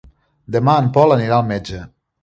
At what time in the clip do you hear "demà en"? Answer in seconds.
0.55-0.89